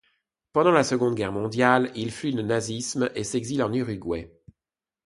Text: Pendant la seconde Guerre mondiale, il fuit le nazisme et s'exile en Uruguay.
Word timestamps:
Pendant 0.51 0.71
la 0.71 0.83
seconde 0.83 1.13
Guerre 1.13 1.31
mondiale, 1.31 1.91
il 1.93 2.09
fuit 2.09 2.31
le 2.31 2.41
nazisme 2.41 3.11
et 3.13 3.23
s'exile 3.23 3.61
en 3.61 3.71
Uruguay. 3.71 4.31